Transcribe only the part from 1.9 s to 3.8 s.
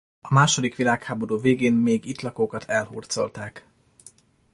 itt lakókat elhurcolták.